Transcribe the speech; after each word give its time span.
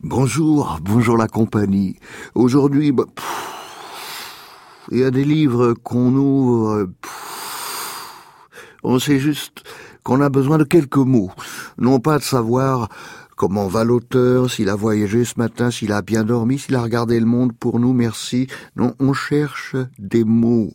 Bonjour, 0.00 0.78
bonjour 0.82 1.16
la 1.16 1.26
compagnie. 1.26 1.96
Aujourd'hui, 2.34 2.92
bah, 2.92 3.04
il 4.90 4.98
y 4.98 5.04
a 5.04 5.10
des 5.10 5.24
livres 5.24 5.74
qu'on 5.74 6.14
ouvre. 6.14 6.88
on 8.82 8.98
sait 8.98 9.18
juste 9.18 9.62
qu'on 10.04 10.20
a 10.20 10.28
besoin 10.28 10.58
de 10.58 10.64
quelques 10.64 10.96
mots, 10.96 11.30
non 11.78 12.00
pas 12.00 12.18
de 12.18 12.24
savoir 12.24 12.88
comment 13.36 13.68
va 13.68 13.84
l'auteur, 13.84 14.50
s'il 14.50 14.68
a 14.68 14.74
voyagé 14.74 15.24
ce 15.24 15.34
matin, 15.38 15.70
s'il 15.70 15.92
a 15.92 16.02
bien 16.02 16.24
dormi, 16.24 16.58
s'il 16.58 16.76
a 16.76 16.82
regardé 16.82 17.18
le 17.18 17.26
monde 17.26 17.52
pour 17.52 17.80
nous, 17.80 17.92
merci. 17.92 18.48
Non, 18.76 18.94
on 19.00 19.12
cherche 19.12 19.76
des 19.98 20.24
mots, 20.24 20.72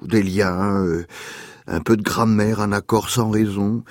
des 0.00 0.22
liens, 0.22 0.84
euh, 0.84 1.04
un 1.66 1.80
peu 1.80 1.96
de 1.96 2.02
grammaire, 2.02 2.60
un 2.60 2.72
accord 2.72 3.10
sans 3.10 3.30
raison, 3.30 3.84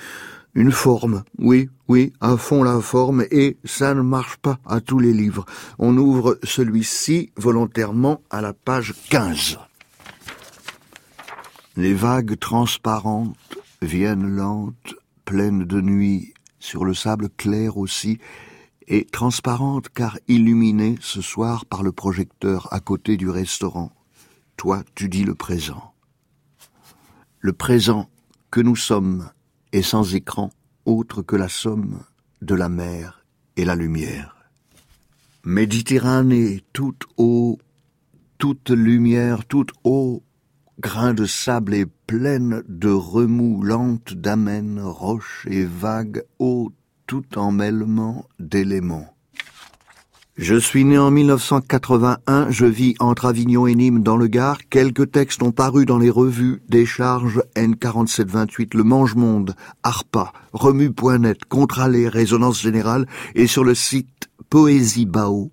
une 0.54 0.72
forme, 0.72 1.24
oui, 1.38 1.70
oui, 1.88 2.12
à 2.20 2.36
fond 2.36 2.62
la 2.62 2.80
forme, 2.80 3.24
et 3.30 3.56
ça 3.64 3.94
ne 3.94 4.02
marche 4.02 4.36
pas 4.36 4.58
à 4.66 4.80
tous 4.80 4.98
les 4.98 5.12
livres. 5.12 5.46
On 5.78 5.96
ouvre 5.96 6.38
celui-ci 6.42 7.30
volontairement 7.36 8.20
à 8.30 8.40
la 8.40 8.52
page 8.52 8.94
15. 9.08 9.58
Les 11.76 11.94
vagues 11.94 12.38
transparentes 12.38 13.58
viennent 13.80 14.36
lentes, 14.36 14.94
pleines 15.24 15.64
de 15.64 15.80
nuit, 15.80 16.34
sur 16.58 16.84
le 16.84 16.92
sable 16.92 17.30
clair 17.30 17.78
aussi, 17.78 18.18
et 18.88 19.06
transparentes 19.06 19.88
car 19.88 20.18
illuminées 20.28 20.98
ce 21.00 21.22
soir 21.22 21.64
par 21.64 21.82
le 21.82 21.92
projecteur 21.92 22.68
à 22.72 22.80
côté 22.80 23.16
du 23.16 23.30
restaurant. 23.30 23.90
Toi, 24.58 24.82
tu 24.94 25.08
dis 25.08 25.24
le 25.24 25.34
présent. 25.34 25.94
Le 27.40 27.54
présent 27.54 28.10
que 28.50 28.60
nous 28.60 28.76
sommes 28.76 29.30
et 29.72 29.82
sans 29.82 30.14
écran 30.14 30.50
autre 30.84 31.22
que 31.22 31.36
la 31.36 31.48
somme 31.48 32.02
de 32.40 32.54
la 32.54 32.68
mer 32.68 33.24
et 33.56 33.64
la 33.64 33.74
lumière. 33.74 34.36
Méditerranée, 35.44 36.62
toute 36.72 37.04
eau, 37.16 37.58
toute 38.38 38.70
lumière, 38.70 39.44
toute 39.46 39.72
eau, 39.84 40.22
grain 40.80 41.14
de 41.14 41.26
sable 41.26 41.74
et 41.74 41.86
pleine 41.86 42.62
de 42.68 42.90
remous 42.90 43.62
lentes 43.62 44.14
d'amènes, 44.14 44.80
roches 44.80 45.46
et 45.50 45.64
vagues, 45.64 46.24
eau 46.38 46.72
tout 47.06 47.38
emmêlement 47.38 48.26
d'éléments. 48.38 49.11
Je 50.38 50.54
suis 50.54 50.86
né 50.86 50.96
en 50.96 51.10
1981, 51.10 52.46
je 52.48 52.64
vis 52.64 52.94
entre 53.00 53.26
Avignon 53.26 53.66
et 53.66 53.74
Nîmes 53.74 54.02
dans 54.02 54.16
le 54.16 54.28
Gard. 54.28 54.60
Quelques 54.70 55.10
textes 55.10 55.42
ont 55.42 55.52
paru 55.52 55.84
dans 55.84 55.98
les 55.98 56.08
revues 56.08 56.62
Décharge, 56.70 57.42
N4728, 57.54 58.74
Le 58.74 58.82
Mange-Monde, 58.82 59.54
ARPA, 59.82 60.32
Remue.net, 60.54 61.44
Contralé, 61.44 62.08
Résonance 62.08 62.62
Générale 62.62 63.06
et 63.34 63.46
sur 63.46 63.62
le 63.62 63.74
site 63.74 64.30
Poésie 64.48 65.04
Bao. 65.04 65.50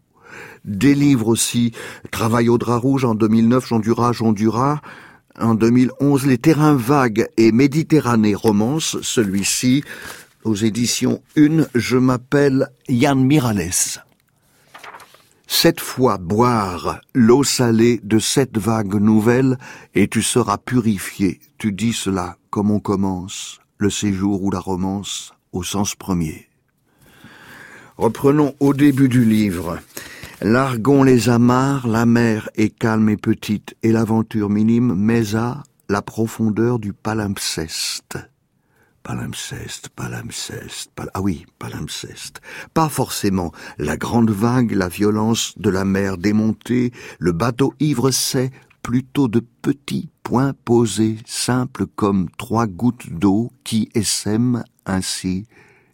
Des 0.63 0.95
livres 0.95 1.27
aussi, 1.27 1.73
Travail 2.09 2.47
au 2.47 2.57
drap 2.57 2.77
rouge 2.77 3.03
en 3.03 3.16
2009, 3.16 3.67
Jondura, 3.67 4.13
Jondura. 4.13 4.81
En 5.38 5.55
2011, 5.55 6.25
Les 6.25 6.38
terrains 6.38 6.75
vagues 6.75 7.27
et 7.35 7.52
Méditerranée 7.52 8.33
romance, 8.33 8.95
celui-ci, 9.02 9.83
aux 10.45 10.55
éditions 10.55 11.22
Une, 11.35 11.67
je 11.75 11.97
m'appelle 11.97 12.69
Yann 12.88 13.22
Mirales. 13.22 14.05
Sept 15.52 15.81
fois 15.81 16.19
boire 16.19 17.02
l'eau 17.16 17.44
salée 17.44 18.00
de 18.03 18.19
cette 18.19 18.59
vague 18.59 18.94
nouvelle, 18.94 19.58
et 19.95 20.08
tu 20.08 20.22
seras 20.22 20.59
purifié. 20.59 21.39
Tu 21.58 21.73
dis 21.73 21.91
cela 21.91 22.38
comme 22.52 22.69
on 22.69 22.80
commence 22.80 23.59
le 23.80 23.89
séjour 23.89 24.44
ou 24.44 24.52
la 24.52 24.59
romance 24.59 25.33
au 25.52 25.64
sens 25.64 25.95
premier. 25.95 26.47
Reprenons 27.97 28.53
au 28.59 28.75
début 28.75 29.09
du 29.09 29.25
livre. 29.25 29.80
Largons 30.41 31.02
les 31.02 31.30
amarres, 31.30 31.88
la 31.88 32.06
mer 32.06 32.50
est 32.56 32.69
calme 32.69 33.09
et 33.09 33.18
petite, 33.18 33.75
et 33.81 33.91
l'aventure 33.91 34.50
minime, 34.50 34.94
mais 34.95 35.35
à 35.35 35.63
la 35.90 36.03
profondeur 36.03 36.78
du 36.78 36.94
palimpseste. 36.94 38.19
Palimpseste, 39.04 39.90
palimpseste, 39.90 40.92
ah 41.14 41.22
oui, 41.22 41.46
palimpseste. 41.58 42.42
Pas 42.74 42.90
forcément 42.90 43.52
la 43.78 43.98
grande 43.98 44.30
vague, 44.30 44.72
la 44.72 44.90
violence 44.90 45.58
de 45.58 45.70
la 45.70 45.86
mer 45.86 46.18
démontée, 46.18 46.92
le 47.18 47.32
bateau 47.32 47.74
ivre 47.80 48.12
c'est 48.12 48.52
plutôt 48.84 49.28
de 49.28 49.40
petits 49.62 50.10
points 50.24 50.54
posés, 50.66 51.18
simples 51.26 51.88
comme 51.88 52.30
trois 52.38 52.68
gouttes 52.68 53.10
d'eau 53.12 53.52
qui 53.64 53.90
essaiment 53.96 54.64
ainsi 54.86 55.46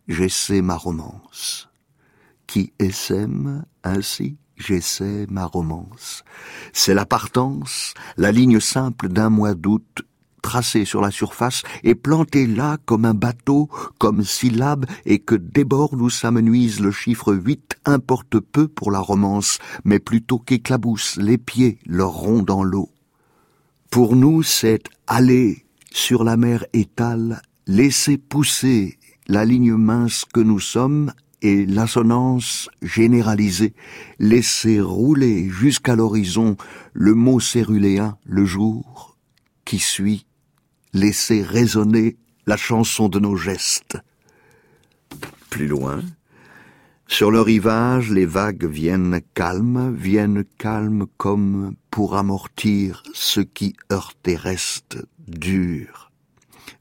j'essaie 0.08 0.62
ma 0.62 0.76
romance. 0.76 1.70
Qui 2.48 2.74
essaime 2.80 3.66
ainsi 3.84 4.38
j'essaie 4.58 5.26
ma 5.30 5.46
romance. 5.46 6.24
C'est 6.74 6.94
la 6.94 7.06
partance, 7.06 7.94
la 8.18 8.32
ligne 8.32 8.60
simple 8.60 9.10
d'un 9.10 9.30
mois 9.30 9.54
d'août 9.54 10.04
tracé 10.46 10.86
sur 10.86 11.02
la 11.02 11.10
surface 11.10 11.64
et 11.84 11.96
planté 11.96 12.46
là 12.46 12.78
comme 12.86 13.06
un 13.06 13.16
bateau, 13.16 13.68
comme 13.98 14.24
syllabe, 14.24 14.86
et 15.08 15.18
que 15.18 15.34
déborde 15.34 16.00
ou 16.00 16.12
s'amenuise 16.12 16.82
le 16.82 16.92
chiffre 16.92 17.34
huit 17.34 17.78
importe 17.84 18.40
peu 18.40 18.68
pour 18.68 18.92
la 18.92 19.00
romance, 19.00 19.58
mais 19.86 19.98
plutôt 19.98 20.38
qu'éclabousse 20.38 21.18
les 21.18 21.40
pieds 21.40 21.80
leur 21.88 22.12
rond 22.12 22.44
dans 22.44 22.64
l'eau. 22.64 22.92
Pour 23.90 24.16
nous, 24.16 24.44
c'est 24.44 24.84
aller 25.08 25.66
sur 25.92 26.24
la 26.24 26.38
mer 26.38 26.64
étale, 26.74 27.42
laisser 27.66 28.20
pousser 28.20 29.00
la 29.28 29.46
ligne 29.46 29.74
mince 29.74 30.26
que 30.32 30.42
nous 30.42 30.60
sommes 30.60 31.12
et 31.42 31.66
l'assonance 31.66 32.70
généralisée, 32.84 33.74
laisser 34.20 34.80
rouler 34.80 35.50
jusqu'à 35.50 35.96
l'horizon 35.96 36.56
le 36.94 37.16
mot 37.16 37.40
céruléen 37.40 38.20
le 38.26 38.46
jour 38.46 39.18
qui 39.66 39.80
suit 39.80 40.28
laisser 40.96 41.44
résonner 41.44 42.16
la 42.48 42.58
chanson 42.58 43.10
de 43.10 43.20
nos 43.20 43.36
gestes. 43.36 43.98
Plus 45.50 45.68
loin, 45.68 46.02
sur 47.08 47.32
le 47.32 47.42
rivage, 47.42 48.12
les 48.12 48.26
vagues 48.26 48.66
viennent 48.66 49.22
calmes, 49.34 49.94
viennent 49.94 50.46
calmes 50.58 51.06
comme 51.18 51.76
pour 51.92 52.16
amortir 52.16 53.04
ce 53.14 53.42
qui 53.42 53.76
heurte 53.92 54.28
et 54.28 54.38
reste 54.38 54.98
dur. 55.28 56.12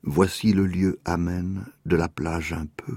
Voici 0.03 0.53
le 0.53 0.67
lieu 0.67 1.01
amène 1.05 1.67
de 1.85 1.97
la 1.97 2.09
plage 2.09 2.53
un 2.53 2.67
peu. 2.77 2.97